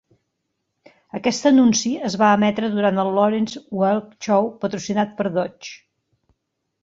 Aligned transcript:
Aquest 1.17 1.43
anunci 1.49 1.91
es 2.09 2.15
va 2.21 2.29
emetre 2.37 2.71
durant 2.77 2.97
el 3.03 3.11
"Lawrence 3.17 3.61
Welk 3.81 4.15
Show" 4.29 4.49
patrocinat 4.63 5.13
per 5.19 5.27
Dodge. 5.37 5.77